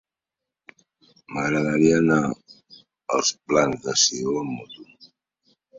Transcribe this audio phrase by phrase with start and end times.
[1.35, 2.19] M'agradaria anar
[3.19, 4.91] als Plans de Sió amb moto.